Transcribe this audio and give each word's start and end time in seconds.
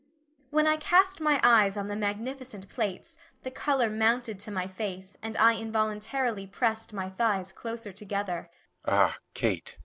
When 0.49 0.65
I 0.65 0.77
cast 0.77 1.21
my 1.21 1.39
eyes 1.43 1.77
on 1.77 1.87
the 1.87 1.95
magnificent 1.95 2.67
plates, 2.69 3.17
the 3.43 3.51
color 3.51 3.87
mounted 3.87 4.39
to 4.39 4.49
my 4.49 4.65
face, 4.65 5.15
and 5.21 5.37
I 5.37 5.53
involuntarily 5.55 6.47
pressed 6.47 6.91
my 6.91 7.11
thighs 7.11 7.51
closely 7.51 7.93
together. 7.93 8.49